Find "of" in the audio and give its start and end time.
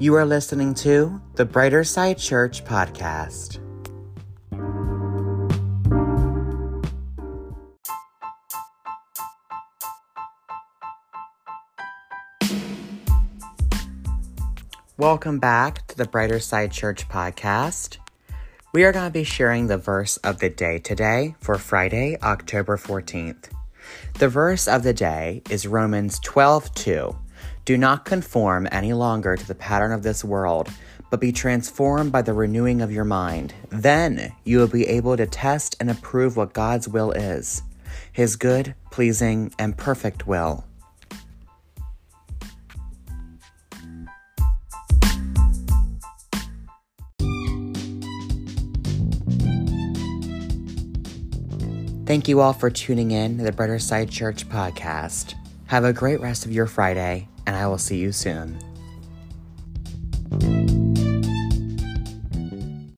20.16-20.38, 24.66-24.82, 29.92-30.02, 32.80-32.92, 56.46-56.50